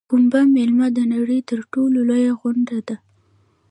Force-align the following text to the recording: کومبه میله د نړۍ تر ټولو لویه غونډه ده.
کومبه 0.09 0.39
میله 0.53 0.87
د 0.97 0.99
نړۍ 1.13 1.39
تر 1.49 1.59
ټولو 1.73 1.97
لویه 2.09 2.33
غونډه 2.41 2.77
ده. 2.87 2.95